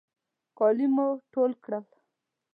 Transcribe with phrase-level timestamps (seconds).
[0.57, 1.85] کالي مو ټول کړل.